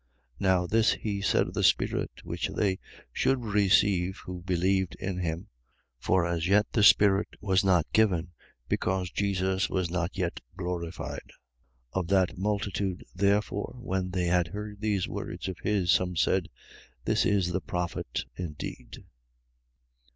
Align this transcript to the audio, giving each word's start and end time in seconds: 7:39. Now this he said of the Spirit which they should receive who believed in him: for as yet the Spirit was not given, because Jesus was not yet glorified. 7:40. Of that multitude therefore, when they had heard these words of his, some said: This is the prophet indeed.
7:39. 0.39 0.41
Now 0.41 0.65
this 0.65 0.93
he 0.93 1.21
said 1.21 1.47
of 1.47 1.53
the 1.53 1.63
Spirit 1.63 2.09
which 2.23 2.47
they 2.47 2.79
should 3.13 3.43
receive 3.45 4.17
who 4.25 4.41
believed 4.41 4.95
in 4.95 5.19
him: 5.19 5.47
for 5.99 6.25
as 6.25 6.47
yet 6.47 6.65
the 6.71 6.81
Spirit 6.81 7.27
was 7.39 7.63
not 7.63 7.85
given, 7.93 8.31
because 8.67 9.11
Jesus 9.11 9.69
was 9.69 9.91
not 9.91 10.17
yet 10.17 10.39
glorified. 10.57 11.29
7:40. 11.93 11.99
Of 11.99 12.07
that 12.07 12.35
multitude 12.39 13.05
therefore, 13.13 13.77
when 13.79 14.09
they 14.09 14.25
had 14.25 14.47
heard 14.47 14.81
these 14.81 15.07
words 15.07 15.47
of 15.47 15.59
his, 15.61 15.91
some 15.91 16.15
said: 16.15 16.49
This 17.05 17.23
is 17.23 17.51
the 17.51 17.61
prophet 17.61 18.25
indeed. 18.35 19.03